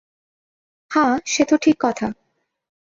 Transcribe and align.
হাঁ, 0.91 1.13
সে 1.25 1.43
তো 1.45 1.55
ঠিক 1.57 1.77
কথা। 1.79 2.07